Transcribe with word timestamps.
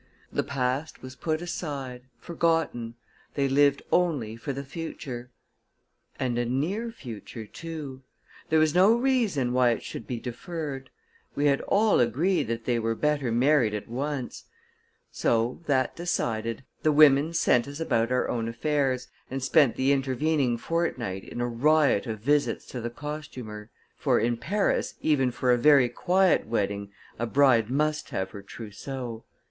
The 0.31 0.41
past 0.41 1.03
was 1.03 1.15
put 1.15 1.43
aside, 1.43 2.01
forgotten; 2.17 2.95
they 3.35 3.47
lived 3.47 3.83
only 3.91 4.35
for 4.35 4.51
the 4.51 4.63
future. 4.63 5.29
And 6.19 6.39
a 6.39 6.45
near 6.45 6.91
future, 6.91 7.45
too. 7.45 8.01
There 8.49 8.57
was 8.57 8.73
no 8.73 8.95
reason 8.95 9.53
why 9.53 9.69
it 9.69 9.83
should 9.83 10.07
be 10.07 10.19
deferred; 10.19 10.89
we 11.35 11.45
had 11.45 11.61
all 11.67 11.99
agreed 11.99 12.47
that 12.47 12.65
they 12.65 12.79
were 12.79 12.95
better 12.95 13.31
married 13.31 13.75
at 13.75 13.87
once; 13.87 14.45
so, 15.11 15.59
that 15.67 15.95
decided, 15.95 16.63
the 16.81 16.91
women 16.91 17.31
sent 17.31 17.67
us 17.67 17.79
about 17.79 18.11
our 18.11 18.27
own 18.27 18.47
affairs, 18.47 19.07
and 19.29 19.43
spent 19.43 19.75
the 19.75 19.91
intervening 19.91 20.57
fortnight 20.57 21.25
in 21.25 21.41
a 21.41 21.47
riot 21.47 22.07
of 22.07 22.21
visits 22.21 22.65
to 22.65 22.81
the 22.81 22.89
costumer: 22.89 23.69
for, 23.97 24.19
in 24.19 24.35
Paris, 24.35 24.95
even 25.03 25.29
for 25.29 25.51
a 25.51 25.59
very 25.59 25.89
quiet 25.89 26.47
wedding, 26.47 26.89
a 27.19 27.27
bride 27.27 27.69
must 27.69 28.09
have 28.09 28.31
her 28.31 28.41
trousseau. 28.41 29.23